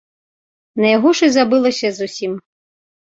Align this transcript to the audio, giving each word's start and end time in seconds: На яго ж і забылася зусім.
На 0.81 0.87
яго 0.97 1.09
ж 1.19 1.31
і 1.31 1.35
забылася 1.37 1.87
зусім. 1.99 2.33